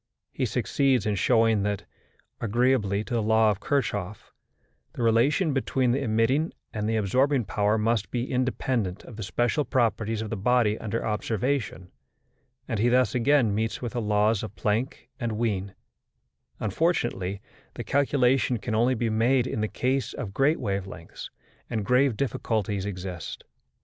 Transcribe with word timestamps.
He 0.31 0.47
succeeds 0.47 1.05
in 1.05 1.13
showing 1.13 1.61
that, 1.61 1.85
agreeably 2.39 3.03
to 3.03 3.13
the 3.13 3.21
law 3.21 3.51
of 3.51 3.59
Kirchhoff, 3.59 4.33
the 4.93 5.03
relation 5.03 5.53
between 5.53 5.91
the 5.91 6.01
emitting 6.01 6.53
and 6.73 6.89
the 6.89 6.95
absorbing 6.95 7.45
power 7.45 7.77
must 7.77 8.09
be 8.09 8.31
independent 8.31 9.03
of 9.03 9.15
the 9.15 9.21
special 9.21 9.63
properties 9.63 10.23
of 10.23 10.31
the 10.31 10.35
body 10.35 10.75
under 10.79 11.05
observation, 11.05 11.91
and 12.67 12.79
he 12.79 12.89
thus 12.89 13.13
again 13.13 13.53
meets 13.53 13.79
with 13.79 13.93
the 13.93 14.01
laws 14.01 14.41
of 14.41 14.55
Planck 14.55 15.07
and 15.19 15.33
of 15.33 15.37
Wien: 15.37 15.75
unfortunately 16.59 17.39
the 17.75 17.83
calculation 17.83 18.57
can 18.57 18.73
only 18.73 18.95
be 18.95 19.11
made 19.11 19.45
in 19.45 19.61
the 19.61 19.67
case 19.67 20.13
of 20.13 20.33
great 20.33 20.59
wave 20.59 20.87
lengths, 20.87 21.29
and 21.69 21.85
grave 21.85 22.17
difficulties 22.17 22.87
exist. 22.87 23.43